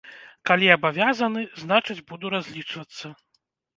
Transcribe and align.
Калі 0.49 0.69
абавязаны, 0.77 1.43
значыць, 1.65 2.01
буду 2.13 2.25
разлічвацца. 2.35 3.17